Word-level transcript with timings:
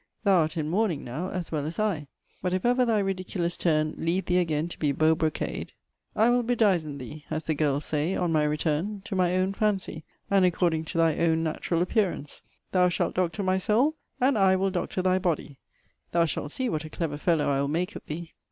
Thou 0.23 0.39
art 0.39 0.57
in 0.57 0.67
mourning 0.67 1.03
now, 1.03 1.29
as 1.29 1.51
well 1.51 1.63
as 1.67 1.77
I: 1.77 2.07
but 2.41 2.55
if 2.55 2.65
ever 2.65 2.85
thy 2.85 2.97
ridiculous 2.97 3.55
turn 3.55 3.93
lead 3.99 4.25
thee 4.25 4.39
again 4.39 4.67
to 4.69 4.79
be 4.79 4.91
beau 4.93 5.13
brocade, 5.13 5.73
I 6.15 6.31
will 6.31 6.41
bedizen 6.41 6.97
thee, 6.97 7.23
as 7.29 7.43
the 7.43 7.53
girls 7.53 7.85
say, 7.85 8.15
on 8.15 8.31
my 8.31 8.43
return, 8.43 9.01
to 9.05 9.15
my 9.15 9.35
own 9.37 9.53
fancy, 9.53 10.03
and 10.27 10.43
according 10.43 10.85
to 10.85 10.97
thy 10.97 11.17
own 11.17 11.43
natural 11.43 11.83
appearance 11.83 12.41
Thou 12.71 12.89
shalt 12.89 13.13
doctor 13.13 13.43
my 13.43 13.59
soul, 13.59 13.95
and 14.19 14.39
I 14.39 14.55
will 14.55 14.71
doctor 14.71 15.03
thy 15.03 15.19
body: 15.19 15.59
thou 16.13 16.25
shalt 16.25 16.51
see 16.53 16.67
what 16.67 16.83
a 16.83 16.89
clever 16.89 17.17
fellow 17.17 17.47
I 17.47 17.61
will 17.61 17.67
make 17.67 17.95
of 17.95 18.03
thee. 18.07 18.33